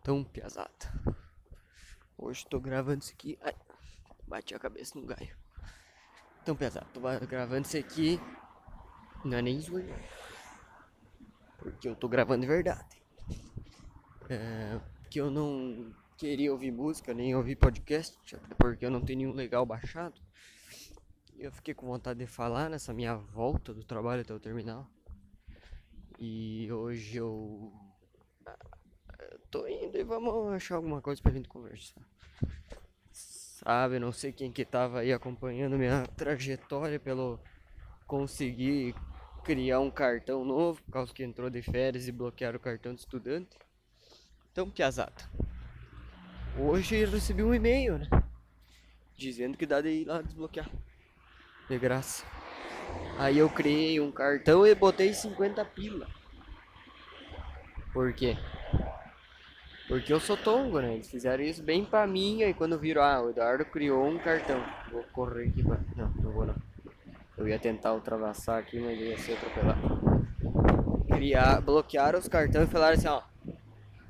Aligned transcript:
Então, 0.00 0.24
piazada. 0.24 0.70
Hoje 2.16 2.46
tô 2.48 2.58
gravando 2.58 3.02
isso 3.02 3.12
aqui. 3.12 3.38
Ai, 3.42 3.54
bati 4.26 4.54
a 4.54 4.58
cabeça 4.58 4.98
no 4.98 5.04
gaio. 5.04 5.36
Então, 6.42 6.56
pesado, 6.56 6.86
tô 6.94 7.00
gravando 7.26 7.66
isso 7.66 7.76
aqui. 7.76 8.18
Não 9.22 9.36
é 9.36 9.42
nem 9.42 9.60
zoeira. 9.60 9.94
Porque 11.58 11.86
eu 11.86 11.94
tô 11.94 12.08
gravando 12.08 12.40
de 12.40 12.46
verdade. 12.46 13.02
É, 14.30 14.80
que 15.10 15.20
eu 15.20 15.30
não 15.30 15.94
queria 16.16 16.50
ouvir 16.50 16.70
música, 16.70 17.12
nem 17.12 17.34
ouvir 17.34 17.56
podcast, 17.56 18.36
até 18.36 18.54
porque 18.54 18.86
eu 18.86 18.90
não 18.90 19.04
tenho 19.04 19.18
nenhum 19.18 19.34
legal 19.34 19.66
baixado. 19.66 20.18
Eu 21.38 21.52
fiquei 21.52 21.74
com 21.74 21.86
vontade 21.86 22.20
de 22.20 22.26
falar 22.26 22.70
nessa 22.70 22.94
minha 22.94 23.16
volta 23.16 23.74
do 23.74 23.84
trabalho 23.84 24.22
até 24.22 24.32
o 24.32 24.40
terminal. 24.40 24.90
E 26.18 26.72
hoje 26.72 27.18
eu 27.18 27.70
tô 29.50 29.66
indo 29.66 29.98
e 29.98 30.04
vamos 30.04 30.52
achar 30.52 30.76
alguma 30.76 31.00
coisa 31.00 31.20
pra 31.20 31.32
gente 31.32 31.48
conversar. 31.48 32.00
Sabe, 33.12 33.98
não 33.98 34.12
sei 34.12 34.32
quem 34.32 34.50
que 34.50 34.64
tava 34.64 35.00
aí 35.00 35.12
acompanhando 35.12 35.76
minha 35.76 36.06
trajetória 36.16 36.98
pelo 36.98 37.38
conseguir 38.06 38.94
criar 39.44 39.80
um 39.80 39.90
cartão 39.90 40.44
novo, 40.44 40.82
por 40.82 40.92
causa 40.92 41.12
que 41.12 41.22
entrou 41.22 41.50
de 41.50 41.62
férias 41.62 42.08
e 42.08 42.12
bloquearam 42.12 42.56
o 42.56 42.60
cartão 42.60 42.94
de 42.94 43.00
estudante. 43.00 43.56
Então, 44.50 44.70
piazada. 44.70 45.22
Hoje 46.58 46.96
eu 46.96 47.10
recebi 47.10 47.42
um 47.42 47.54
e-mail, 47.54 47.98
né? 47.98 48.08
Dizendo 49.16 49.56
que 49.56 49.66
dá 49.66 49.80
de 49.80 49.88
ir 49.88 50.04
lá 50.06 50.22
desbloquear. 50.22 50.70
De 51.68 51.78
graça. 51.78 52.24
Aí 53.18 53.38
eu 53.38 53.48
criei 53.48 54.00
um 54.00 54.10
cartão 54.10 54.66
e 54.66 54.74
botei 54.74 55.12
50 55.12 55.64
pila. 55.66 56.08
Por 57.92 58.12
quê? 58.12 58.36
Porque 59.90 60.12
eu 60.12 60.20
sou 60.20 60.36
tongo, 60.36 60.80
né? 60.80 60.94
Eles 60.94 61.10
fizeram 61.10 61.42
isso 61.42 61.60
bem 61.60 61.84
pra 61.84 62.06
mim, 62.06 62.42
e 62.42 62.54
quando 62.54 62.78
viram, 62.78 63.02
ah, 63.02 63.22
o 63.22 63.30
Eduardo 63.30 63.64
criou 63.64 64.06
um 64.06 64.18
cartão. 64.18 64.62
Vou 64.92 65.02
correr 65.12 65.48
aqui 65.48 65.64
pra... 65.64 65.80
Não, 65.96 66.08
não 66.10 66.30
vou 66.30 66.46
não. 66.46 66.54
Eu 67.36 67.48
ia 67.48 67.58
tentar 67.58 67.92
ultrapassar 67.92 68.58
aqui, 68.58 68.78
mas 68.78 68.96
ia 68.96 69.18
ser 69.18 69.32
atropelado. 69.32 69.80
Criar, 71.08 71.60
bloquearam 71.60 72.20
os 72.20 72.28
cartões 72.28 72.68
e 72.68 72.70
falaram 72.70 72.96
assim, 72.96 73.08
ó. 73.08 73.20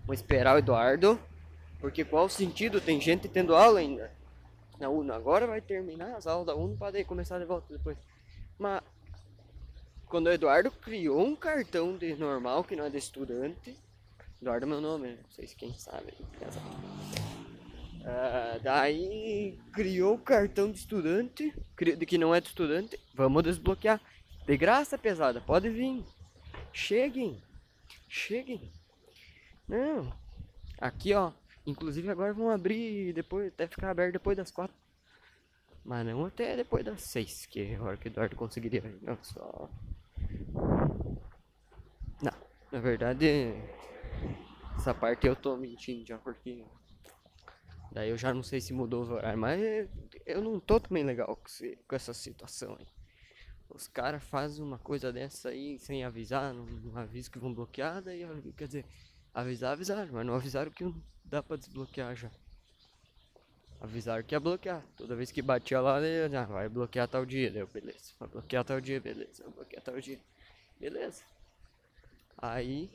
Vou 0.05 0.13
esperar 0.13 0.55
o 0.55 0.59
Eduardo. 0.59 1.19
Porque 1.81 2.05
qual 2.05 2.27
o 2.27 2.29
sentido? 2.29 2.79
Tem 2.79 3.01
gente 3.01 3.27
tendo 3.27 3.57
aula 3.57 3.81
ainda. 3.81 4.13
Na 4.79 4.91
UNO. 4.91 5.15
Agora 5.15 5.47
vai 5.47 5.63
terminar 5.63 6.15
as 6.15 6.27
aulas 6.27 6.47
da 6.47 6.55
UNO 6.55 6.77
para 6.77 6.91
daí 6.91 7.05
começar 7.07 7.39
de 7.39 7.47
volta 7.47 7.73
depois. 7.73 7.97
Mas 8.59 8.83
quando 10.07 10.27
o 10.27 10.33
Eduardo 10.33 10.71
criou 10.71 11.25
um 11.25 11.35
cartão 11.35 11.97
de 11.97 12.15
normal 12.17 12.65
que 12.65 12.77
não 12.77 12.85
é 12.85 12.91
de 12.91 12.99
estudante 12.99 13.75
Eduardo 14.41 14.65
é 14.65 14.69
meu 14.69 14.81
nome, 14.81 15.17
não 15.17 15.31
sei 15.31 15.47
se 15.47 15.55
quem 15.55 15.75
sabe. 15.75 16.15
Uh, 18.01 18.63
daí 18.63 19.59
criou 19.73 20.15
o 20.15 20.19
cartão 20.19 20.73
de 20.73 20.79
estudante, 20.79 21.55
de 21.77 22.07
que 22.07 22.17
não 22.17 22.35
é 22.35 22.41
de 22.41 22.49
estudante. 22.49 22.99
Vamos 23.15 23.43
desbloquear. 23.43 24.01
De 24.47 24.57
graça, 24.57 24.97
pesada, 24.97 25.43
pode 25.43 25.69
vir. 25.69 26.03
Cheguem. 26.73 27.43
Cheguem. 28.09 28.73
Não. 29.69 30.11
Aqui, 30.81 31.13
ó. 31.13 31.33
Inclusive 31.67 32.09
agora 32.09 32.33
vão 32.33 32.51
abrir 32.51 33.13
depois, 33.13 33.49
até 33.49 33.67
ficar 33.67 33.91
aberto 33.91 34.15
depois 34.15 34.37
das 34.37 34.51
quatro. 34.51 34.75
Mas 35.85 36.07
não 36.07 36.25
até 36.25 36.57
depois 36.57 36.85
das 36.85 37.03
seis, 37.03 37.45
que 37.45 37.61
é 37.61 37.77
a 37.77 37.83
hora 37.83 37.97
que 37.99 38.09
o 38.09 38.11
Eduardo 38.11 38.37
conseguiria. 38.37 38.83
Não, 39.03 39.19
só. 39.23 39.69
Não, 42.23 42.33
na 42.73 42.81
verdade. 42.81 43.55
Essa 44.77 44.95
parte 44.95 45.27
eu 45.27 45.37
tô 45.37 45.57
mentindo 45.57 46.07
já, 46.07 46.19
porque. 46.19 46.65
Daí 47.93 48.11
eu 48.11 48.17
já 48.17 48.33
não 48.33 48.43
sei 48.43 48.61
se 48.61 48.73
mudou 48.73 49.03
os 49.03 49.11
horários, 49.11 49.41
mas 49.41 49.61
eu 50.25 50.41
não 50.41 50.61
tô 50.61 50.79
também 50.79 51.03
legal 51.03 51.37
com, 51.37 51.97
essa 51.97 52.15
situação 52.15 52.77
aí. 52.79 52.87
Os 53.69 53.87
caras 53.87 54.23
fazem 54.23 54.65
uma 54.65 54.79
coisa 54.79 55.13
dessa 55.13 55.51
aí 55.51 55.79
sem 55.79 56.05
avisar, 56.05 56.55
não, 56.55 56.65
não 56.65 56.97
avisam 56.97 57.33
que 57.33 57.39
vão 57.39 57.53
bloquear, 57.53 58.01
daí 58.03 58.25
quer 58.57 58.67
dizer, 58.67 58.85
avisar, 59.35 59.73
avisaram, 59.73 60.13
mas 60.13 60.27
não 60.27 60.35
avisaram 60.35 60.71
que 60.71 60.85
dá 61.25 61.43
pra 61.43 61.57
desbloquear 61.57 62.15
já. 62.15 62.31
Avisaram 63.81 64.23
que 64.23 64.35
ia 64.35 64.41
bloquear. 64.41 64.85
Toda 64.97 65.17
vez 65.17 65.33
que 65.33 65.41
batia 65.41 65.81
lá, 65.81 65.99
já 66.31 66.45
vai 66.45 66.69
bloquear 66.69 67.09
tal 67.09 67.25
dia, 67.25 67.51
beleza. 67.51 68.13
Vai 68.19 68.29
bloquear 68.29 68.65
tal 68.65 68.81
dia, 68.81 69.01
beleza. 69.01 69.43
Vai 69.45 69.53
bloquear 69.53 69.83
tal 69.83 70.01
dia. 70.01 70.21
Beleza. 70.79 71.23
Aí 72.37 72.91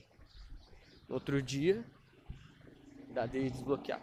Outro 1.07 1.41
dia, 1.41 1.85
dá 3.09 3.25
de 3.25 3.49
desbloquear. 3.49 4.01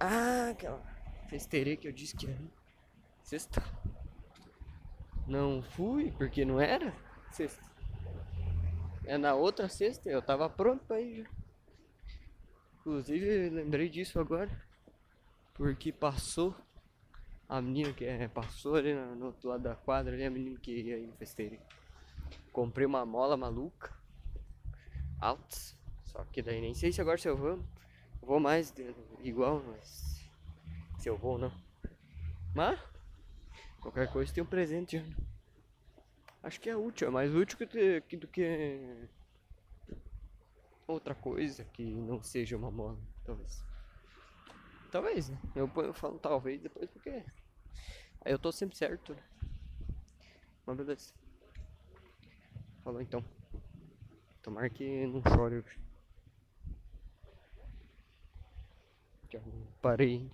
Ah, 0.00 0.50
aquela 0.50 0.82
festeirei 1.28 1.76
que 1.76 1.88
eu 1.88 1.92
disse 1.92 2.16
que 2.16 2.26
era 2.26 2.38
sexta. 3.22 3.62
Não 5.26 5.62
fui, 5.62 6.10
porque 6.12 6.44
não 6.44 6.60
era 6.60 6.94
sexta. 7.30 7.62
É 9.04 9.16
na 9.16 9.34
outra 9.34 9.68
sexta, 9.68 10.10
eu 10.10 10.20
tava 10.20 10.48
pronto 10.50 10.84
pra 10.84 11.00
ir 11.00 11.22
já. 11.22 11.30
Inclusive, 12.80 13.50
lembrei 13.50 13.88
disso 13.88 14.20
agora. 14.20 14.50
Porque 15.54 15.92
passou 15.92 16.54
a 17.48 17.60
menina 17.62 17.92
que 17.92 18.04
é, 18.04 18.26
passou 18.28 18.74
ali 18.74 18.92
no, 18.92 19.26
outro 19.26 19.48
lado 19.48 19.62
da 19.62 19.74
quadra, 19.74 20.12
ali, 20.12 20.24
a 20.24 20.30
menina 20.30 20.58
que 20.58 20.72
ia 20.72 20.98
no 20.98 21.12
festeirei. 21.14 21.60
Comprei 22.52 22.86
uma 22.86 23.06
mola 23.06 23.36
maluca 23.36 24.03
altos. 25.20 25.76
Só 26.04 26.24
que 26.24 26.42
daí 26.42 26.60
nem 26.60 26.74
sei 26.74 26.92
se 26.92 27.00
agora 27.00 27.18
se 27.18 27.28
eu 27.28 27.36
vou. 27.36 27.64
vou 28.22 28.40
mais 28.40 28.72
igual, 29.20 29.62
mas. 29.66 30.30
Se 30.98 31.08
eu 31.08 31.16
vou 31.16 31.32
ou 31.32 31.38
não. 31.38 31.52
Mas. 32.54 32.78
Qualquer 33.80 34.10
coisa 34.10 34.32
tem 34.32 34.42
um 34.42 34.46
presente. 34.46 35.04
Acho 36.42 36.60
que 36.60 36.70
é 36.70 36.76
útil, 36.76 37.08
é 37.08 37.10
mais 37.10 37.34
útil 37.34 37.58
que, 37.58 38.00
que, 38.02 38.16
do 38.16 38.28
que. 38.28 39.08
Outra 40.86 41.14
coisa 41.14 41.64
que 41.64 41.82
não 41.82 42.22
seja 42.22 42.56
uma 42.56 42.70
mola, 42.70 42.98
talvez. 43.24 43.64
Talvez, 44.90 45.28
né? 45.30 45.38
Eu, 45.56 45.70
eu 45.76 45.94
falo 45.94 46.18
talvez 46.18 46.60
depois 46.60 46.88
porque. 46.90 47.24
Aí 48.20 48.32
eu 48.32 48.38
tô 48.38 48.52
sempre 48.52 48.76
certo, 48.76 49.14
né? 49.14 49.22
Mas 50.66 50.76
beleza. 50.76 51.14
Falou 52.82 53.00
então. 53.00 53.24
Tomara 54.44 54.68
que 54.68 55.06
não 55.06 55.22
chore 55.22 55.56
hoje. 55.56 55.80
Já 59.32 59.40
parei. 59.80 60.22